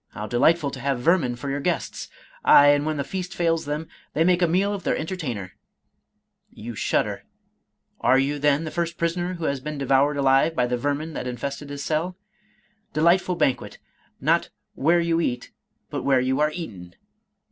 —How 0.14 0.28
delightful 0.28 0.70
to 0.70 0.78
have 0.78 1.00
vermin 1.00 1.34
for 1.34 1.50
your 1.50 1.58
guests! 1.58 2.08
Aye, 2.44 2.68
and 2.68 2.86
when 2.86 2.98
the 2.98 3.02
feast 3.02 3.34
fails 3.34 3.64
them, 3.64 3.88
they 4.14 4.22
make 4.22 4.40
a 4.40 4.46
meal 4.46 4.72
of 4.72 4.84
their 4.84 4.96
entertainer!— 4.96 5.54
You 6.64 6.76
shudder.— 6.76 7.24
^Are 8.04 8.22
you, 8.24 8.38
then, 8.38 8.62
the 8.62 8.70
first 8.70 8.96
prisoner 8.96 9.34
who 9.34 9.46
has 9.46 9.58
been 9.58 9.78
devoured 9.78 10.16
alive 10.18 10.54
by 10.54 10.68
the 10.68 10.76
vermin 10.76 11.14
that 11.14 11.26
infesteM 11.26 11.68
his 11.68 11.82
cell?— 11.84 12.16
Delightful 12.94 13.34
banquet, 13.34 13.78
not 14.20 14.50
* 14.64 14.74
where 14.84 15.00
you 15.00 15.20
eat, 15.20 15.50
but 15.90 16.04
where 16.04 16.20
you 16.20 16.38
are 16.38 16.52
eaten 16.52 16.94